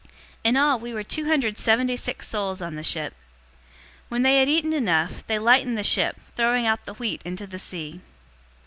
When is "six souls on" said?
1.95-2.73